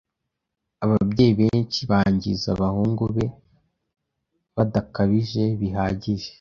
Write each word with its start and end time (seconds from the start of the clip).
Ababyeyi 0.83 1.33
benshi 1.41 1.79
bangiza 1.91 2.47
abahungu 2.55 3.03
be 3.15 3.25
badakabije 4.55 5.43
bihagije. 5.59 6.29